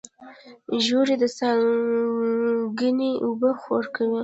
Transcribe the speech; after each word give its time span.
ژورې 0.85 1.15
څاګانې 1.37 3.11
اوبه 3.25 3.49
ورکوي. 3.73 4.19